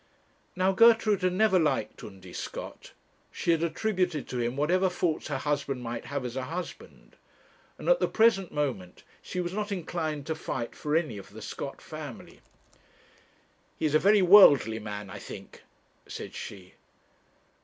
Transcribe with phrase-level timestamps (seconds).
[0.55, 2.93] Now Gertrude had never liked Undy Scott;
[3.31, 7.17] she had attributed to him whatever faults her husband might have as a husband;
[7.77, 11.39] and at the present moment she was not inclined to fight for any of the
[11.43, 12.39] Scott family.
[13.77, 15.61] 'He is a very worldly man, I think,'
[16.07, 16.73] said she.